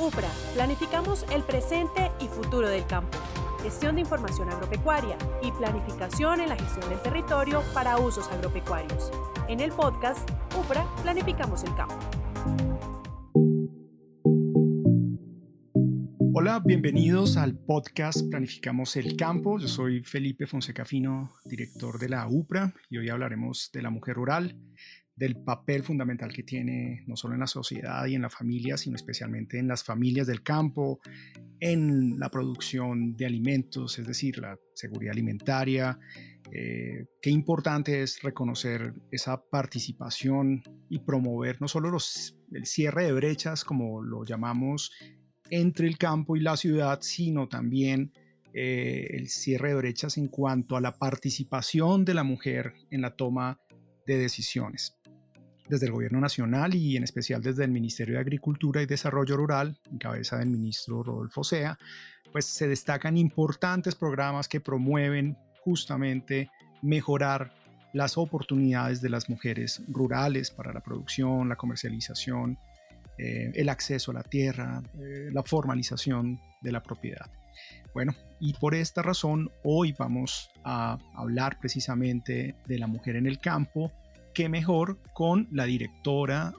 [0.00, 3.18] UPRA, planificamos el presente y futuro del campo.
[3.62, 9.10] Gestión de información agropecuaria y planificación en la gestión del territorio para usos agropecuarios.
[9.46, 10.26] En el podcast
[10.58, 11.98] UPRA, planificamos el campo.
[16.32, 19.58] Hola, bienvenidos al podcast Planificamos el Campo.
[19.58, 24.16] Yo soy Felipe Fonseca Fino, director de la UPRA, y hoy hablaremos de la mujer
[24.16, 24.56] rural,
[25.20, 28.96] del papel fundamental que tiene no solo en la sociedad y en la familia, sino
[28.96, 30.98] especialmente en las familias del campo,
[31.60, 35.98] en la producción de alimentos, es decir, la seguridad alimentaria.
[36.50, 43.12] Eh, qué importante es reconocer esa participación y promover no solo los, el cierre de
[43.12, 44.90] brechas, como lo llamamos,
[45.50, 48.14] entre el campo y la ciudad, sino también
[48.54, 53.16] eh, el cierre de brechas en cuanto a la participación de la mujer en la
[53.16, 53.60] toma
[54.06, 54.96] de decisiones
[55.70, 59.78] desde el Gobierno Nacional y en especial desde el Ministerio de Agricultura y Desarrollo Rural,
[59.90, 61.78] en cabeza del ministro Rodolfo Sea,
[62.32, 66.50] pues se destacan importantes programas que promueven justamente
[66.82, 67.54] mejorar
[67.92, 72.58] las oportunidades de las mujeres rurales para la producción, la comercialización,
[73.18, 77.30] eh, el acceso a la tierra, eh, la formalización de la propiedad.
[77.94, 83.38] Bueno, y por esta razón hoy vamos a hablar precisamente de la mujer en el
[83.38, 83.92] campo
[84.34, 86.54] qué mejor con la directora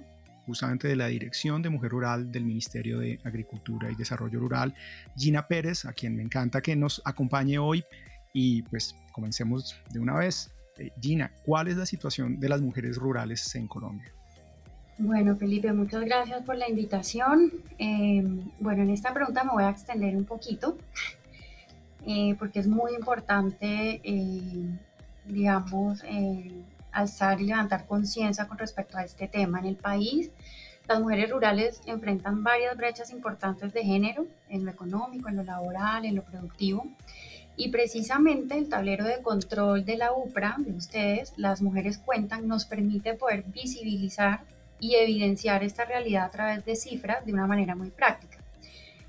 [0.46, 4.74] justamente de la Dirección de Mujer Rural del Ministerio de Agricultura y Desarrollo Rural,
[5.16, 7.84] Gina Pérez, a quien me encanta que nos acompañe hoy.
[8.34, 10.52] Y pues comencemos de una vez.
[10.78, 14.12] Eh, Gina, ¿cuál es la situación de las mujeres rurales en Colombia?
[14.98, 17.52] Bueno, Felipe, muchas gracias por la invitación.
[17.78, 20.78] Em, bueno, en esta pregunta me voy a extender un poquito,
[22.06, 24.80] eh, porque es muy importante, eh,
[25.26, 26.04] digamos,
[26.92, 29.60] alzar y levantar conciencia con respecto a este tema.
[29.60, 30.32] En el país,
[30.88, 36.06] las mujeres rurales enfrentan varias brechas importantes de género, en lo económico, en lo laboral,
[36.06, 36.88] en lo productivo.
[37.56, 42.66] Y precisamente el tablero de control de la UPRA, de ustedes, las mujeres cuentan, nos
[42.66, 44.42] permite poder visibilizar
[44.80, 48.41] y evidenciar esta realidad a través de cifras de una manera muy práctica.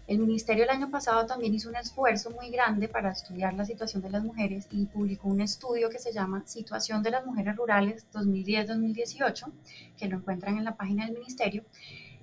[0.09, 4.03] El ministerio el año pasado también hizo un esfuerzo muy grande para estudiar la situación
[4.03, 8.05] de las mujeres y publicó un estudio que se llama Situación de las Mujeres Rurales
[8.13, 9.53] 2010-2018,
[9.97, 11.65] que lo encuentran en la página del ministerio.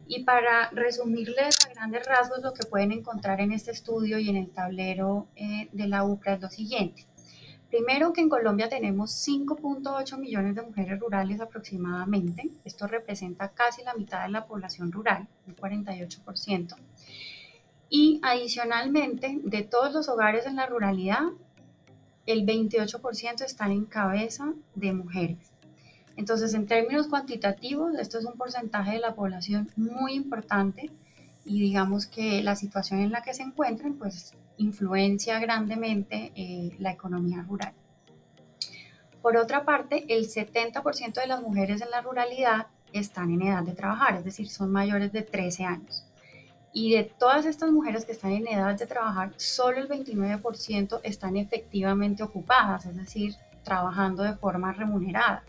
[0.07, 4.35] Y para resumirles a grandes rasgos lo que pueden encontrar en este estudio y en
[4.35, 7.05] el tablero eh, de la UCRA es lo siguiente.
[7.69, 12.49] Primero que en Colombia tenemos 5.8 millones de mujeres rurales aproximadamente.
[12.65, 16.75] Esto representa casi la mitad de la población rural, un 48%.
[17.89, 21.23] Y adicionalmente, de todos los hogares en la ruralidad,
[22.25, 25.51] el 28% están en cabeza de mujeres.
[26.15, 30.91] Entonces, en términos cuantitativos, esto es un porcentaje de la población muy importante
[31.45, 36.91] y digamos que la situación en la que se encuentran, pues influencia grandemente eh, la
[36.91, 37.73] economía rural.
[39.21, 43.73] Por otra parte, el 70% de las mujeres en la ruralidad están en edad de
[43.73, 46.05] trabajar, es decir, son mayores de 13 años.
[46.71, 51.37] Y de todas estas mujeres que están en edad de trabajar, solo el 29% están
[51.37, 55.43] efectivamente ocupadas, es decir, trabajando de forma remunerada.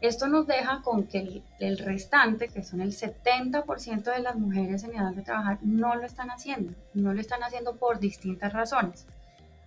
[0.00, 4.94] Esto nos deja con que el, restante, que son el 70% de las mujeres en
[4.94, 6.72] edad de trabajar, no lo están haciendo.
[6.94, 9.06] No lo están haciendo por distintas razones.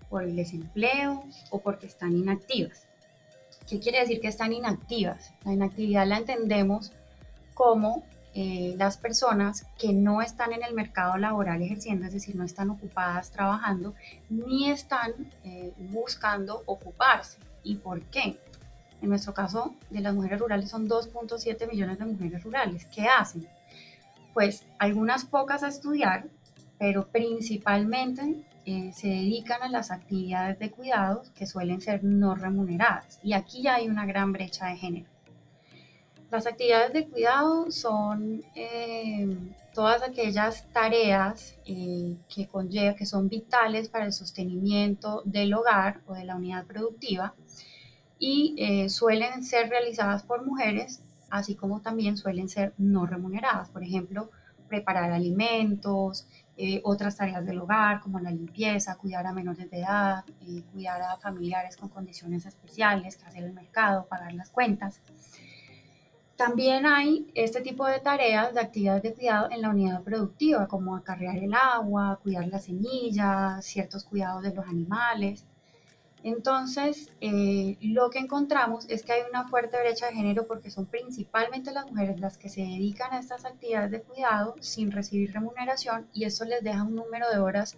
[0.09, 2.87] Por el desempleo o porque están inactivas.
[3.69, 5.33] ¿Qué quiere decir que están inactivas?
[5.45, 6.91] La inactividad la entendemos
[7.53, 8.03] como
[8.35, 12.71] eh, las personas que no están en el mercado laboral ejerciendo, es decir, no están
[12.71, 13.93] ocupadas trabajando,
[14.29, 15.11] ni están
[15.43, 17.37] eh, buscando ocuparse.
[17.63, 18.39] ¿Y por qué?
[19.01, 22.85] En nuestro caso, de las mujeres rurales son 2.7 millones de mujeres rurales.
[22.85, 23.47] ¿Qué hacen?
[24.33, 26.25] Pues algunas pocas a estudiar,
[26.79, 33.19] pero principalmente eh, se dedican a las actividades de cuidados que suelen ser no remuneradas.
[33.21, 35.12] Y aquí ya hay una gran brecha de género.
[36.33, 39.37] Las actividades de cuidado son eh,
[39.71, 46.15] todas aquellas tareas eh, que conlleva, que son vitales para el sostenimiento del hogar o
[46.15, 47.35] de la unidad productiva
[48.17, 53.69] y eh, suelen ser realizadas por mujeres, así como también suelen ser no remuneradas.
[53.69, 54.31] Por ejemplo,
[54.67, 56.25] preparar alimentos,
[56.81, 60.25] otras tareas del hogar como la limpieza, cuidar a menores de edad,
[60.71, 64.99] cuidar a familiares con condiciones especiales, hacer el mercado, pagar las cuentas.
[66.35, 70.95] También hay este tipo de tareas, de actividades de cuidado en la unidad productiva, como
[70.95, 75.45] acarrear el agua, cuidar las semillas, ciertos cuidados de los animales.
[76.23, 80.85] Entonces, eh, lo que encontramos es que hay una fuerte brecha de género porque son
[80.85, 86.07] principalmente las mujeres las que se dedican a estas actividades de cuidado sin recibir remuneración
[86.13, 87.77] y eso les deja un número de horas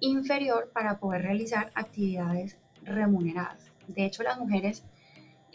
[0.00, 3.72] inferior para poder realizar actividades remuneradas.
[3.88, 4.84] De hecho, las mujeres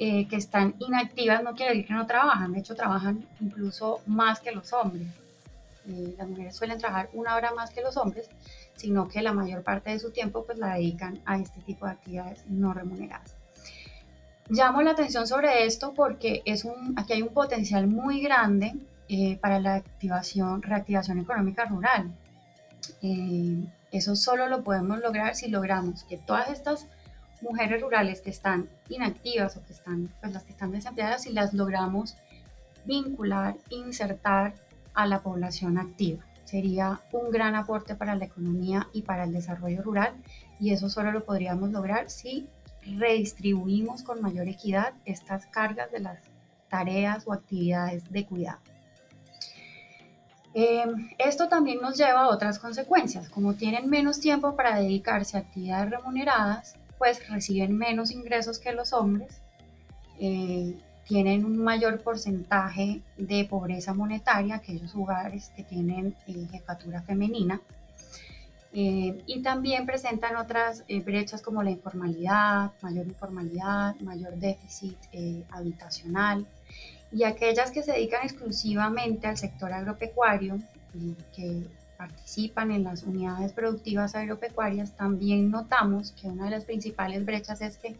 [0.03, 4.39] eh, que están inactivas no quiere decir que no trabajan, de hecho trabajan incluso más
[4.39, 5.07] que los hombres.
[5.87, 8.27] Eh, las mujeres suelen trabajar una hora más que los hombres,
[8.75, 11.91] sino que la mayor parte de su tiempo pues la dedican a este tipo de
[11.91, 13.35] actividades no remuneradas.
[14.49, 18.73] Llamo la atención sobre esto porque es un, aquí hay un potencial muy grande
[19.07, 22.11] eh, para la activación, reactivación económica rural.
[23.91, 26.87] eso solo lo podemos lograr si logramos que todas estas
[27.41, 31.53] mujeres rurales que están inactivas o que están, pues las que están desempleadas, y las
[31.53, 32.15] logramos
[32.85, 34.53] vincular, insertar
[34.93, 36.25] a la población activa.
[36.45, 40.13] Sería un gran aporte para la economía y para el desarrollo rural
[40.59, 42.47] y eso solo lo podríamos lograr si
[42.97, 46.19] redistribuimos con mayor equidad estas cargas de las
[46.69, 48.59] tareas o actividades de cuidado.
[50.53, 50.85] Eh,
[51.17, 53.29] esto también nos lleva a otras consecuencias.
[53.29, 58.93] Como tienen menos tiempo para dedicarse a actividades remuneradas, pues reciben menos ingresos que los
[58.93, 59.41] hombres,
[60.19, 60.77] eh,
[61.07, 67.59] tienen un mayor porcentaje de pobreza monetaria que aquellos hogares que tienen eh, jefatura femenina.
[68.71, 74.99] Eh, y también presentan otras brechas como la informalidad, mayor informalidad, mayor déficit
[75.49, 76.45] habitacional
[77.11, 80.59] y aquellas que se dedican exclusivamente al sector agropecuario,
[81.35, 81.63] que
[82.01, 87.77] participan en las unidades productivas agropecuarias, también notamos que una de las principales brechas es
[87.77, 87.95] que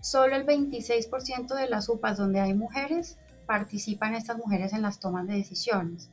[0.00, 5.28] solo el 26% de las UPAs donde hay mujeres participan estas mujeres en las tomas
[5.28, 6.10] de decisiones.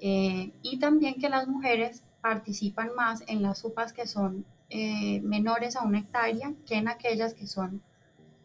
[0.00, 5.76] Eh, y también que las mujeres participan más en las UPAs que son eh, menores
[5.76, 7.80] a una hectárea que en aquellas que son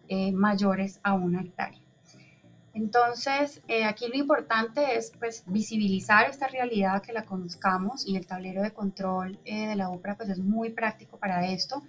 [0.10, 1.85] eh, mayores a una hectárea.
[2.76, 8.28] Entonces, eh, aquí lo importante es pues, visibilizar esta realidad, que la conozcamos y el
[8.28, 11.84] tablero de control eh, de la UPRA pues, es muy práctico para esto,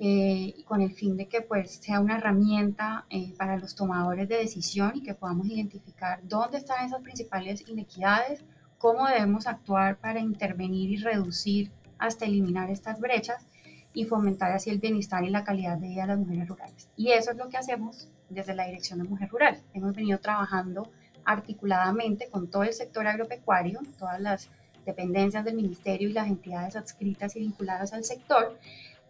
[0.00, 3.06] eh, con el fin de que pues, sea una herramienta
[3.38, 8.44] para los tomadores de decisión y que podamos identificar dónde están esas principales inequidades,
[8.78, 13.46] cómo debemos actuar para intervenir y reducir hasta eliminar estas brechas
[13.92, 16.90] y fomentar así el bienestar y la calidad de vida de las mujeres rurales.
[16.96, 19.62] Y eso es lo que hacemos desde la Dirección de Mujer Rural.
[19.74, 20.90] Hemos venido trabajando
[21.24, 24.48] articuladamente con todo el sector agropecuario, todas las
[24.84, 28.58] dependencias del ministerio y las entidades adscritas y vinculadas al sector,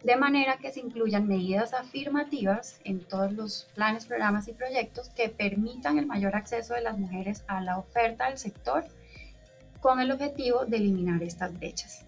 [0.03, 5.29] de manera que se incluyan medidas afirmativas en todos los planes, programas y proyectos que
[5.29, 8.85] permitan el mayor acceso de las mujeres a la oferta del sector
[9.79, 12.05] con el objetivo de eliminar estas brechas.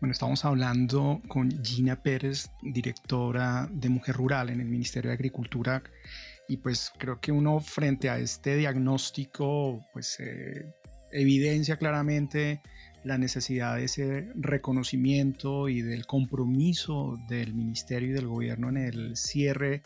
[0.00, 5.82] Bueno, estamos hablando con Gina Pérez, directora de Mujer Rural en el Ministerio de Agricultura
[6.48, 10.74] y pues creo que uno frente a este diagnóstico pues eh,
[11.12, 12.60] evidencia claramente
[13.04, 19.16] la necesidad de ese reconocimiento y del compromiso del ministerio y del gobierno en el
[19.16, 19.82] cierre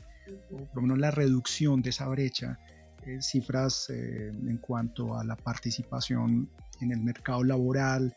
[0.51, 2.59] o por lo menos la reducción de esa brecha
[3.07, 8.17] eh, cifras eh, en cuanto a la participación en el mercado laboral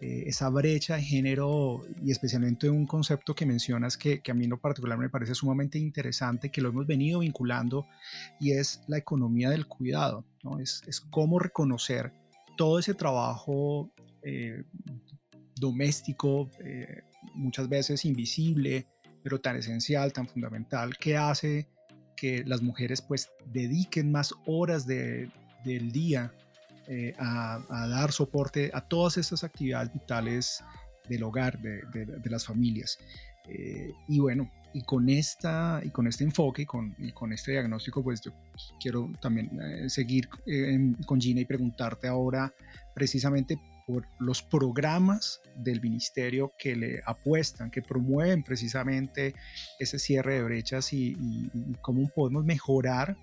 [0.00, 4.50] eh, esa brecha de género y especialmente un concepto que mencionas que, a mí en
[4.50, 7.86] lo particular me parece sumamente interesante, que lo hemos venido vinculando
[8.40, 10.58] y es la economía del cuidado, ¿no?
[10.58, 12.12] es, es cómo reconocer
[12.56, 13.92] todo ese trabajo
[14.22, 14.64] eh,
[15.56, 17.02] doméstico, eh,
[17.34, 18.86] muchas veces invisible,
[19.22, 21.68] pero tan esencial, tan fundamental, que hace
[22.16, 25.30] que las mujeres pues dediquen más horas de,
[25.64, 26.32] del día
[26.88, 30.62] eh, a, dar soporte a todas estas actividades vitales
[31.08, 32.98] del hogar, de, las familias.
[33.48, 37.52] Eh, y bueno, y con, esta, y con este enfoque y con, y con este
[37.52, 38.32] diagnóstico, pues yo
[38.80, 40.28] quiero también eh, seguir
[41.06, 42.52] con Gina y preguntarte ahora
[42.94, 49.34] precisamente por los programas del ministerio que le apuestan, que promueven precisamente
[49.78, 53.16] ese cierre de brechas y, y cómo podemos mejorar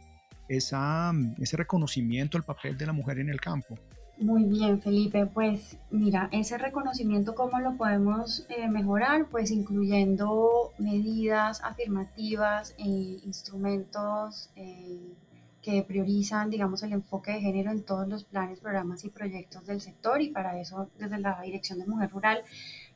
[0.51, 3.77] esa, ese reconocimiento al papel de la mujer en el campo.
[4.17, 5.25] Muy bien, Felipe.
[5.25, 9.27] Pues mira, ese reconocimiento, ¿cómo lo podemos eh, mejorar?
[9.29, 12.87] Pues incluyendo medidas afirmativas e
[13.25, 15.15] instrumentos eh,
[15.61, 19.79] que priorizan, digamos, el enfoque de género en todos los planes, programas y proyectos del
[19.79, 20.21] sector.
[20.21, 22.43] Y para eso, desde la Dirección de Mujer Rural,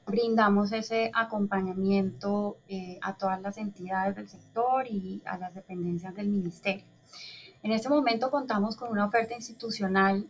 [0.05, 2.57] brindamos ese acompañamiento
[3.01, 6.94] a todas las entidades del sector y a las dependencias del ministerio.
[7.65, 10.27] En este momento contamos con una oferta institucional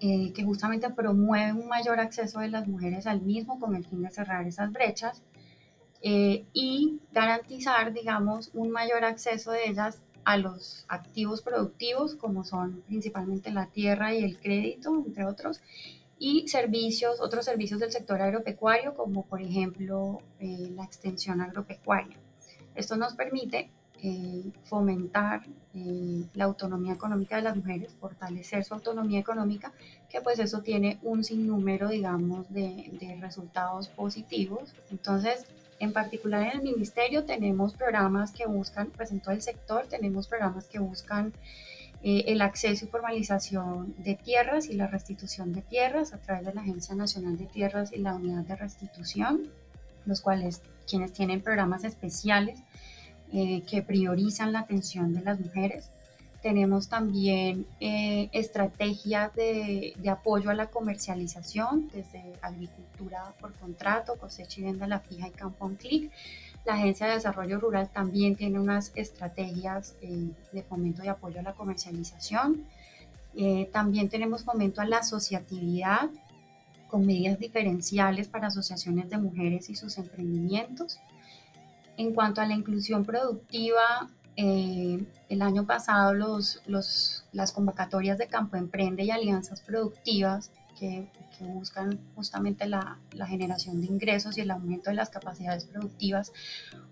[0.00, 4.00] eh, que justamente promueve un mayor acceso de las mujeres al mismo con el fin
[4.00, 5.22] de cerrar esas brechas.
[6.00, 13.50] y garantizar, digamos, un mayor acceso de ellas a los activos productivos, como son principalmente
[13.50, 15.60] la tierra y el crédito, entre otros,
[16.18, 22.16] y servicios, otros servicios del sector agropecuario, como por ejemplo eh, la extensión agropecuaria.
[22.74, 23.70] Esto nos permite
[24.02, 25.42] eh, fomentar
[25.74, 29.72] eh, la autonomía económica de las mujeres, fortalecer su autonomía económica,
[30.10, 34.74] que pues eso tiene un sinnúmero, digamos, de, resultados positivos.
[34.90, 35.46] Entonces,
[35.78, 40.28] en particular en el ministerio tenemos programas que buscan, pues en todo el sector tenemos
[40.28, 41.32] programas que buscan
[42.02, 46.52] eh, el acceso y formalización de tierras y la restitución de tierras a través de
[46.52, 49.50] la Agencia Nacional de Tierras y la Unidad de Restitución,
[50.04, 52.60] los cuales quienes tienen programas especiales
[53.36, 55.90] eh, que priorizan la atención de las mujeres.
[56.40, 64.64] Tenemos también eh, estrategias de, apoyo a la comercialización, desde agricultura por contrato, cosecha y
[64.64, 66.12] venta a la fija y campo on clic.
[66.64, 71.42] La Agencia de Desarrollo Rural también tiene unas estrategias eh, de fomento y apoyo a
[71.42, 72.64] la comercialización.
[73.72, 76.08] También tenemos fomento a la asociatividad
[76.86, 81.00] con medidas diferenciales para asociaciones de mujeres y sus emprendimientos.
[81.96, 89.04] En cuanto a la inclusión productiva, eh, el año pasado las convocatorias de Campo Emprende
[89.04, 91.08] y alianzas productivas que,
[91.40, 96.32] buscan justamente la, generación de ingresos y el aumento de las capacidades productivas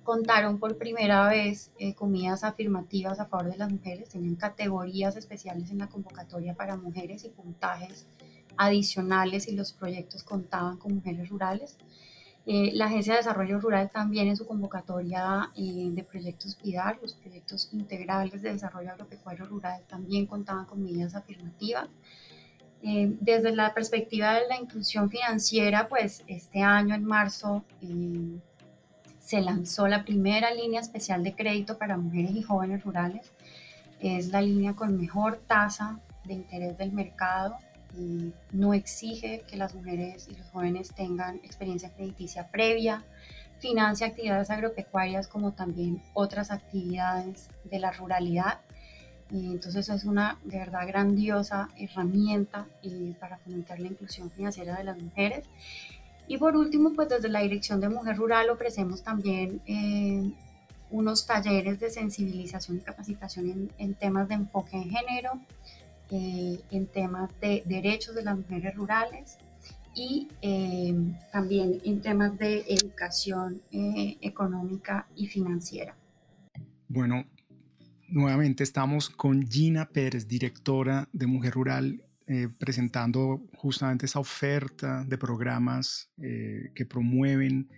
[0.03, 5.71] contaron por primera vez eh, comidas afirmativas a favor de las mujeres, tenían categorías especiales
[5.71, 8.07] en la convocatoria para mujeres y puntajes
[8.57, 11.77] adicionales y los proyectos contaban con mujeres rurales.
[12.45, 17.15] Eh, la Agencia de Desarrollo Rural también en su convocatoria eh, de proyectos PIDAR, los
[17.15, 21.89] proyectos integrales de desarrollo agropecuario rural, también contaban con medidas afirmativas.
[22.83, 27.65] Eh, desde la perspectiva de la inclusión financiera, pues este año en marzo
[29.21, 33.33] se lanzó la primera línea especial de crédito para mujeres y jóvenes rurales.
[34.01, 37.57] Es la línea con mejor tasa de interés del mercado
[38.53, 43.05] no exige que las mujeres y los jóvenes tengan experiencia crediticia previa,
[43.59, 48.61] financia actividades agropecuarias como también otras actividades de la ruralidad.
[49.31, 55.01] Entonces es una de verdad grandiosa herramienta eh, para fomentar la inclusión financiera de las
[55.01, 55.47] mujeres.
[56.29, 60.33] Y por último, pues desde la Dirección de Mujer Rural ofrecemos también eh,
[60.91, 65.33] unos talleres de sensibilización y capacitación en, en temas de enfoque en género,
[66.15, 69.39] eh, en temas de derechos de las mujeres rurales
[69.95, 70.95] y eh,
[71.33, 75.97] también en temas de educación eh, económica y financiera.
[76.87, 77.25] Bueno,
[78.09, 82.05] nuevamente estamos con Gina Pérez, directora de Mujer Rural,
[82.59, 87.69] presentando justamente esa oferta de programas que promueven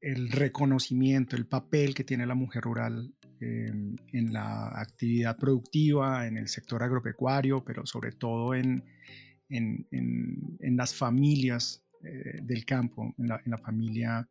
[0.00, 6.48] el reconocimiento, el papel que tiene la mujer rural en la actividad productiva, en el
[6.48, 8.84] sector agropecuario, pero sobre todo en,
[9.48, 14.28] en, en, las familias eh, del campo, en la, en la familia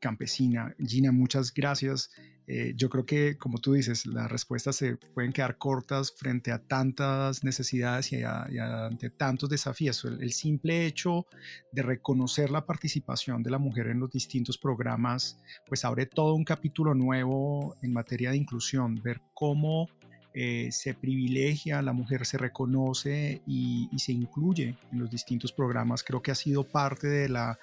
[0.00, 0.74] campesina.
[0.78, 2.10] Gina, muchas gracias.
[2.46, 6.58] Eh, yo creo que, como tú dices, las respuestas se pueden quedar cortas frente a
[6.58, 10.04] tantas necesidades y, ante tantos desafíos.
[10.04, 11.26] El, simple hecho
[11.72, 16.44] de reconocer la participación de la mujer en los distintos programas, pues abre todo un
[16.44, 19.88] capítulo nuevo en materia de inclusión, ver cómo
[20.36, 26.02] eh, se privilegia, la mujer se reconoce y, se incluye en los distintos programas.
[26.02, 27.56] Creo que ha sido parte de la,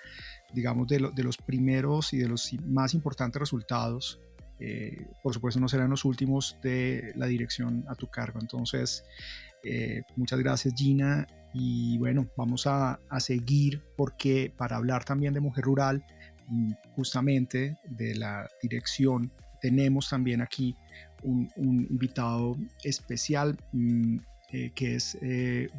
[0.53, 4.19] digamos, de, de los primeros y de los más importantes resultados
[4.63, 8.39] eh, por supuesto no serán los últimos de la dirección a tu cargo.
[8.39, 9.03] Entonces,
[9.63, 15.65] eh, muchas gracias Gina y bueno, vamos a, seguir porque para hablar también de Mujer
[15.65, 16.05] Rural,
[16.47, 19.31] mm, justamente de la dirección,
[19.61, 20.75] tenemos también aquí
[21.23, 24.17] un, invitado especial mm,
[24.51, 25.17] eh, que es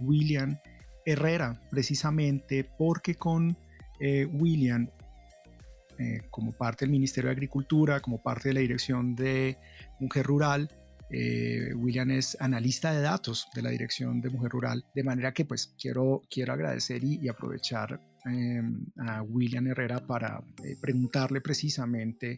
[0.00, 0.58] William
[1.04, 3.56] Herrera, precisamente porque con
[4.32, 4.88] William
[6.02, 9.58] eh, como parte del Ministerio de Agricultura, como parte de la Dirección de
[10.00, 10.68] Mujer Rural.
[11.10, 15.44] Eh, William es analista de datos de la Dirección de Mujer Rural, de manera que
[15.44, 22.36] pues quiero, quiero agradecer y, aprovechar em, a William Herrera para eh, preguntarle precisamente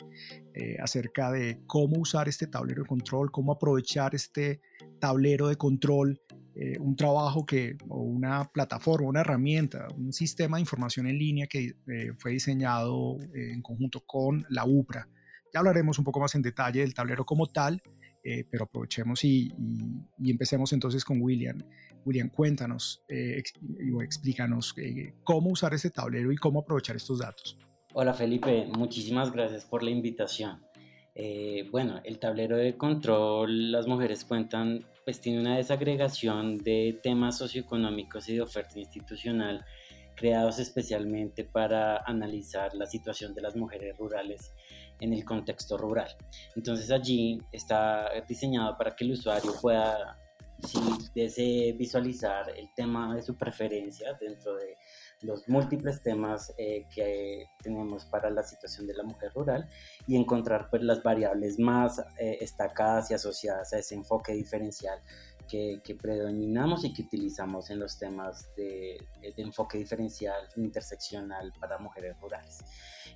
[0.82, 4.60] acerca de cómo usar este tablero de control, cómo aprovechar este
[5.00, 6.20] tablero de control
[6.54, 11.46] eh, un trabajo que, o una plataforma, una herramienta, un sistema de información en línea
[11.46, 15.08] que eh, fue diseñado eh, en conjunto con la UPRA.
[15.52, 17.82] Ya hablaremos un poco más en detalle del tablero como tal,
[18.50, 19.52] pero aprovechemos y,
[20.24, 21.62] empecemos entonces con William.
[22.06, 24.74] William, cuéntanos o explícanos
[25.22, 27.58] cómo usar este tablero y cómo aprovechar estos datos.
[27.92, 30.62] Hola Felipe, muchísimas gracias por la invitación.
[31.14, 37.38] Eh, bueno, el tablero de control, las mujeres cuentan, pues tiene una desagregación de temas
[37.38, 39.64] socioeconómicos y de oferta institucional
[40.14, 44.52] creados especialmente para analizar la situación de las mujeres rurales
[45.00, 46.16] en el contexto rural.
[46.56, 50.18] Entonces allí está diseñado para que el usuario pueda,
[50.62, 50.78] si
[51.14, 54.76] desee visualizar el tema de su preferencia dentro de
[55.24, 59.68] los múltiples temas eh, que tenemos para la situación de la mujer rural
[60.06, 65.00] y encontrar pues, las variables más eh, destacadas y asociadas a ese enfoque diferencial
[65.48, 72.16] que, predominamos y que utilizamos en los temas de, de, enfoque diferencial interseccional para mujeres
[72.20, 72.60] rurales.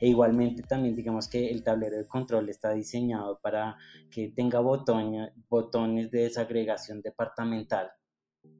[0.00, 3.76] E igualmente también digamos que el tablero de control está diseñado para
[4.10, 7.90] que tenga botones de desagregación departamental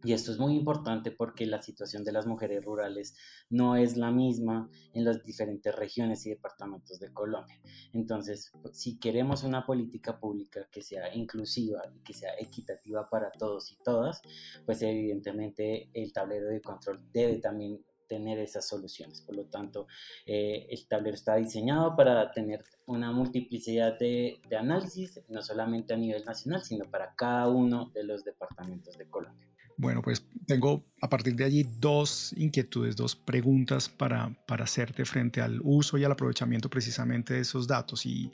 [0.05, 3.17] y esto es muy importante porque la situación de las mujeres rurales
[3.51, 7.61] no es la misma en las diferentes regiones y departamentos de Colombia.
[7.93, 13.33] Entonces, pues, si queremos una política pública que sea inclusiva y que sea equitativa para
[13.33, 14.23] todos y todas,
[14.65, 19.21] pues evidentemente el tablero de control debe también tener esas soluciones.
[19.21, 19.87] Por lo tanto,
[20.27, 25.97] eh, el tablero está diseñado para tener una multiplicidad de, de análisis, no solamente a
[25.97, 29.49] nivel nacional, sino para cada uno de los departamentos de Colombia.
[29.79, 35.41] Bueno, pues tengo a partir de allí dos inquietudes, dos preguntas para, para hacerte frente
[35.41, 38.29] al uso y al aprovechamiento precisamente de esos datos y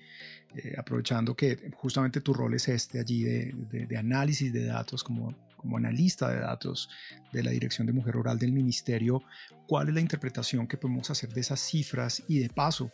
[0.55, 3.53] eh, aprovechando que justamente tu rol es este allí de,
[3.87, 6.89] de, análisis de datos como, como analista de datos
[7.31, 9.23] de la Dirección de Mujer Rural del Ministerio,
[9.69, 12.91] ¿cuál es la interpretación que podemos hacer de esas cifras y de paso?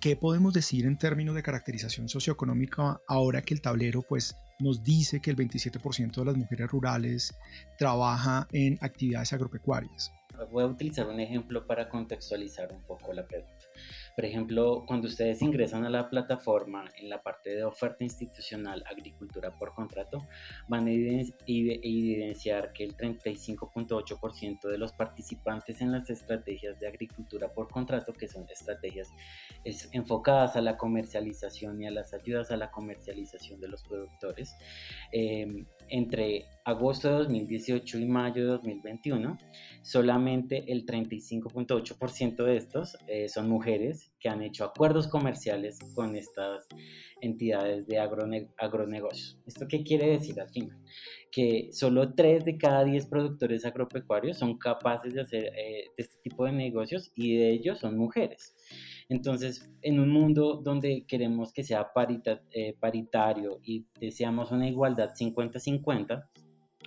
[0.00, 5.20] ¿Qué podemos decir en términos de caracterización socioeconómica ahora que el tablero pues nos dice
[5.20, 7.34] que el 27% de las mujeres rurales
[7.78, 10.12] trabaja en actividades agropecuarias.
[10.50, 13.63] Voy a utilizar un ejemplo para contextualizar un poco la pregunta.
[14.14, 19.58] Por ejemplo, cuando ustedes ingresan a la plataforma en la parte de oferta institucional agricultura
[19.58, 20.26] por contrato,
[20.68, 27.68] van a evidenciar que el 35.8% de los participantes en las estrategias de agricultura por
[27.68, 29.12] contrato, que son estrategias
[29.92, 34.54] enfocadas a la comercialización y a las ayudas a la comercialización de los productores,
[35.10, 39.38] eh, entre agosto de 2018 y mayo de 2021,
[39.82, 46.66] solamente el 35.8% de estos eh, son mujeres que han hecho acuerdos comerciales con estas
[47.20, 49.38] entidades de agronegocios.
[49.46, 50.78] ¿Esto qué quiere decir al final?
[51.30, 56.44] Que solo 3 de cada 10 productores agropecuarios son capaces de hacer eh, este tipo
[56.44, 58.54] de negocios y de ellos son mujeres.
[59.08, 61.88] Entonces, en un mundo donde queremos que sea
[62.52, 66.28] eh, paritario y deseamos una igualdad 50-50,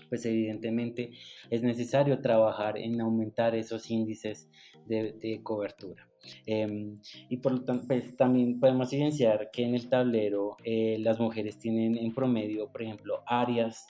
[0.09, 1.11] pues evidentemente
[1.49, 4.49] es necesario trabajar en aumentar esos índices
[4.85, 6.06] de, cobertura.
[6.45, 6.99] Em,
[7.29, 11.57] y por lo tanto, pues, también podemos evidenciar que en el tablero eh, las mujeres
[11.57, 13.87] tienen en promedio, por ejemplo, áreas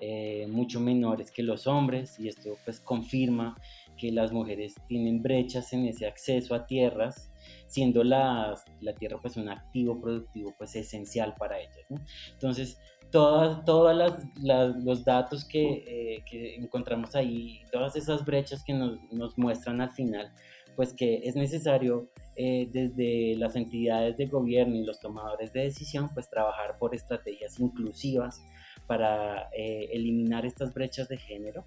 [0.00, 3.54] eh, mucho menores que los hombres y esto pues confirma
[3.98, 7.30] que las mujeres tienen brechas en ese acceso a tierras
[7.66, 11.86] siendo la, la tierra pues un activo productivo pues esencial para ellas.
[12.32, 12.78] Entonces,
[13.10, 19.36] todos todas los datos que, eh, que, encontramos ahí, todas esas brechas que nos, nos,
[19.36, 20.32] muestran al final,
[20.76, 26.08] pues que es necesario eh, desde las entidades de gobierno y los tomadores de decisión,
[26.14, 28.40] pues trabajar por estrategias inclusivas
[28.86, 31.64] para eh, eliminar estas brechas de género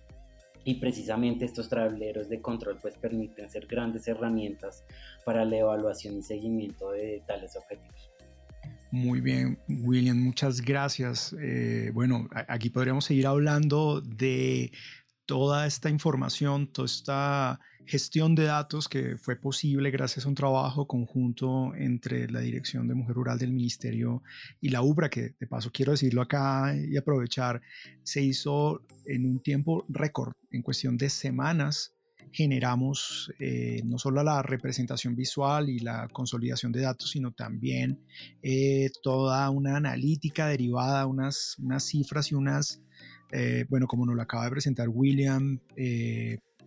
[0.66, 4.84] y precisamente estos tableros de control pues permiten ser grandes herramientas
[5.26, 8.10] para la evaluación y seguimiento de tales objetivos.
[8.92, 11.36] Muy bien, William, muchas gracias.
[11.42, 14.72] Eh, bueno, aquí podríamos seguir hablando de
[15.26, 20.88] toda esta información, toda esta gestión de datos que fue posible gracias a un trabajo
[20.88, 24.24] conjunto entre la Dirección de Mujer Rural del Ministerio
[24.62, 27.62] y la UBRA, que de paso quiero decirlo acá y aprovechar,
[28.04, 31.94] se hizo en un tiempo récord, en cuestión de semanas.
[32.32, 38.00] Generamos eh, no solo la representación visual y la consolidación de datos, sino también
[38.42, 42.82] eh, toda una analítica derivada, unas, unas cifras y unas
[43.36, 45.60] eh, bueno, como nos lo acaba de presentar William,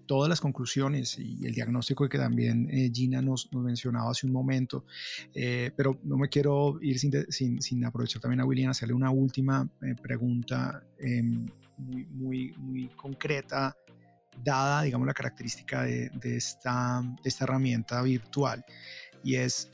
[0.06, 4.84] todas las conclusiones y el diagnóstico que también eh, Gina nos, mencionaba hace un momento,
[5.76, 9.68] pero no me quiero ir sin, aprovechar también a William, hacerle una última
[10.02, 13.76] pregunta em, muy, muy, muy concreta,
[14.42, 18.64] dada, digamos, la característica de, esta, esta herramienta virtual,
[19.22, 19.70] y es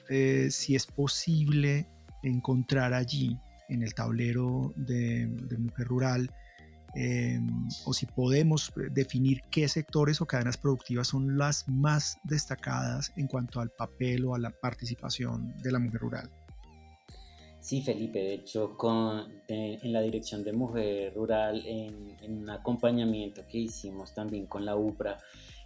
[0.50, 1.88] si es posible
[2.22, 3.38] encontrar allí,
[3.72, 6.30] en el tablero de, de Mujer Rural,
[6.94, 13.26] em, o si podemos definir qué sectores o cadenas productivas son las más destacadas en
[13.26, 16.30] cuanto al papel o a la participación de la mujer rural.
[17.60, 23.46] Sí, Felipe, de hecho, con, en la Dirección de Mujer Rural, en, en, un acompañamiento
[23.46, 25.16] que hicimos también con la UPRA,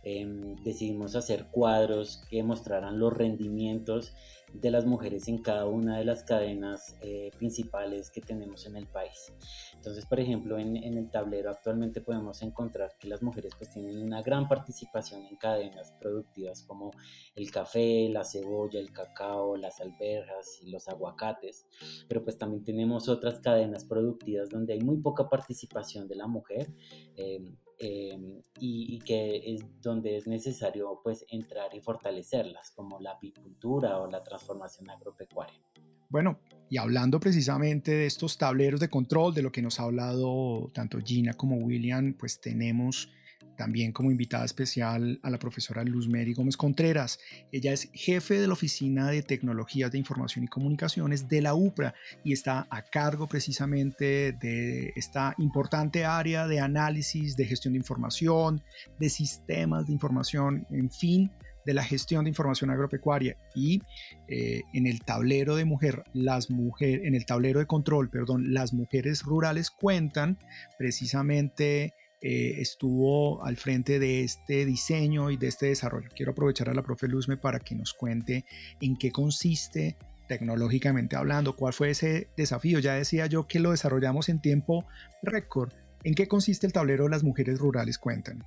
[0.09, 4.15] Em, decidimos hacer cuadros que mostraran los rendimientos
[4.53, 8.87] de las mujeres en cada una de las cadenas eh, principales que tenemos en el
[8.87, 9.33] país.
[9.75, 14.23] Entonces, por ejemplo, en, el tablero actualmente podemos encontrar que las mujeres pues tienen una
[14.23, 16.93] gran participación en cadenas productivas como
[17.35, 21.67] el café, la cebolla, el cacao, las alberjas y los aguacates,
[22.07, 26.73] pero pues también tenemos otras cadenas productivas donde hay muy poca participación de la mujer.
[27.17, 33.99] Em, Em, y, que es donde es necesario pues entrar y fortalecerlas, como la apicultura
[33.99, 35.61] o la transformación agropecuaria.
[36.09, 36.39] Bueno,
[36.71, 40.99] y hablando precisamente de estos tableros de control, de lo que nos ha hablado tanto
[41.05, 43.11] Gina como William, pues tenemos
[43.57, 47.19] también como invitada especial a la profesora Luz Mary Gómez Contreras.
[47.53, 51.95] Ella es jefe de la Oficina de Tecnologías de Información y Comunicaciones de la UPRA
[52.25, 58.63] y está a cargo precisamente de esta importante área de análisis, de gestión de información,
[58.99, 61.31] de sistemas de información, en fin,
[61.67, 63.83] de la gestión de información agropecuaria y
[64.29, 68.73] eh, en el tablero de mujer, las mujeres, en el tablero de control, perdón, las
[68.73, 70.39] mujeres rurales cuentan
[70.79, 71.93] precisamente
[72.23, 76.09] eh, estuvo al frente de este diseño y de este desarrollo.
[76.15, 78.45] Quiero aprovechar a la profe Luzme para que nos cuente
[78.81, 79.97] en qué consiste
[80.29, 82.79] tecnológicamente hablando, cuál fue ese desafío.
[82.79, 84.85] Ya decía yo que lo desarrollamos en tiempo
[85.23, 85.73] récord.
[86.05, 88.45] ¿En qué consiste el tablero Las Mujeres Rurales Cuentan?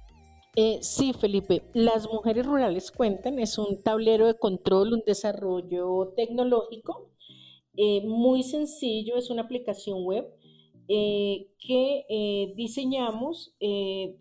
[0.55, 7.11] Eh, sí, Felipe, Las Mujeres Rurales Cuentan es un tablero de control, un desarrollo tecnológico
[7.81, 10.25] eh, muy sencillo, es una aplicación web
[10.91, 14.17] eh, que eh, diseñamos eh,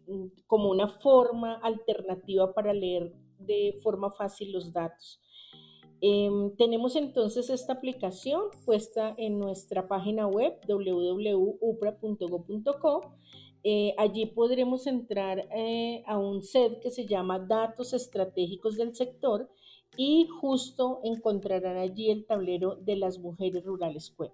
[0.47, 5.19] como una forma alternativa para leer de forma fácil los datos.
[6.03, 13.15] Em, tenemos entonces esta aplicación puesta en nuestra página web www.upra.go.co.
[13.97, 15.49] allí podremos entrar
[16.07, 19.49] a un set que se llama Datos Estratégicos del Sector
[19.97, 24.33] y justo encontrarán allí el tablero de las mujeres rurales web.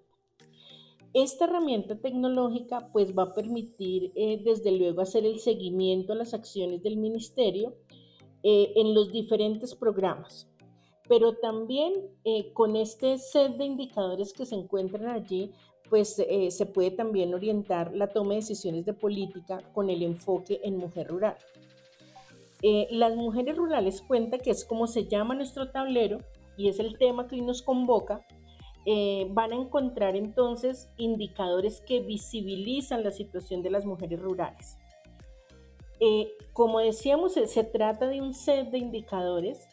[1.15, 6.33] Esta herramienta tecnológica pues va a permitir eh, desde luego hacer el seguimiento a las
[6.33, 7.73] acciones del ministerio
[8.43, 10.49] eh, en los diferentes programas,
[11.07, 11.93] pero también
[12.25, 15.53] eh, con este set de indicadores que se encuentran allí
[15.89, 20.77] pues se puede también orientar la toma de decisiones de política con el enfoque en
[20.77, 21.37] mujer rural.
[22.89, 26.17] las mujeres rurales cuenta que es como se llama nuestro tablero
[26.57, 28.25] y es el tema que nos convoca
[28.85, 34.77] eh, van a encontrar entonces indicadores que visibilizan la situación de las mujeres rurales.
[35.99, 39.67] Eh, como decíamos, se trata de un set de indicadores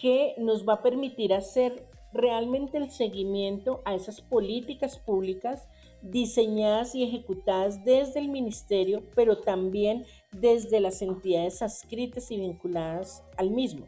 [0.00, 5.68] que nos va a permitir hacer realmente el seguimiento a esas políticas públicas
[6.02, 13.50] diseñadas y ejecutadas desde el ministerio, pero también desde las entidades adscritas y vinculadas al
[13.50, 13.86] mismo.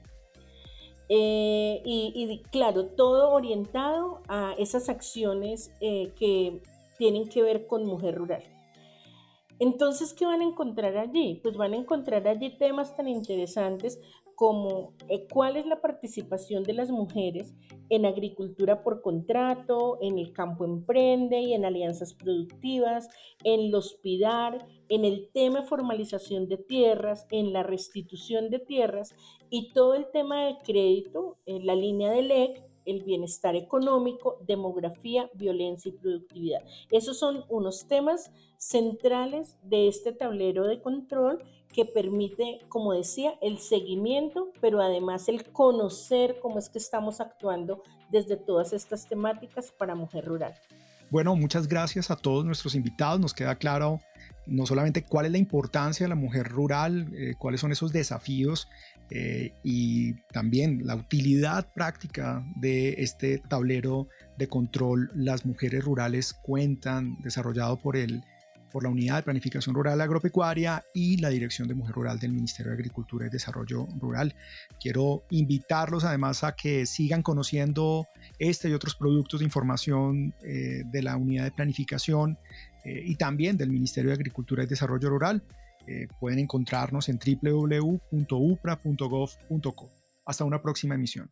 [1.13, 6.63] Eh, y, claro, todo orientado a esas acciones eh, que
[6.99, 8.45] tienen que ver con mujer rural.
[9.61, 11.39] Entonces, ¿qué van a encontrar allí?
[11.43, 14.01] Pues van a encontrar allí temas tan interesantes
[14.35, 17.55] como eh, cuál es la participación de las mujeres
[17.91, 23.11] en agricultura por contrato, en el campo emprende y en alianzas productivas,
[23.45, 29.15] en los PIDAR, en el tema de formalización de tierras, en la restitución de tierras
[29.51, 35.31] y todo el tema de crédito, en la línea de LEC, el bienestar económico, demografía,
[35.35, 36.61] violencia y productividad.
[36.91, 43.59] Esos son unos temas centrales de este tablero de control que permite, como decía, el
[43.59, 49.95] seguimiento, pero además el conocer cómo es que estamos actuando desde todas estas temáticas para
[49.95, 50.55] Mujer Rural.
[51.11, 53.21] Bueno, muchas gracias a todos nuestros invitados.
[53.21, 54.01] Nos queda claro
[54.47, 58.69] no solamente cuál es la importancia de la mujer rural, eh, cuáles son esos desafíos
[59.11, 65.11] eh, y también la utilidad práctica de este tablero de control.
[65.15, 68.23] Las mujeres rurales cuentan, desarrollado por el
[68.71, 72.71] por la Unidad de Planificación Rural Agropecuaria y la Dirección de Mujer Rural del Ministerio
[72.71, 74.35] de Agricultura y Desarrollo Rural.
[74.81, 78.07] Quiero invitarlos además a que sigan conociendo
[78.39, 82.39] este y otros productos de información eh, de la Unidad de Planificación
[82.85, 85.43] eh, y también del Ministerio de Agricultura y Desarrollo Rural.
[85.91, 89.89] Eh, pueden encontrarnos en www.upra.gov.co.
[90.25, 91.29] Hasta una próxima emisión.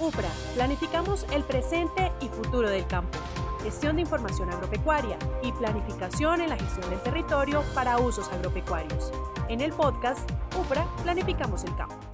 [0.00, 3.18] UPRA, planificamos el presente y futuro del campo.
[3.62, 9.12] gestión de información agropecuaria y planificación en la gestión del territorio para usos agropecuarios.
[9.50, 10.26] En el podcast
[10.56, 12.11] UPRA Planificamos el Campo.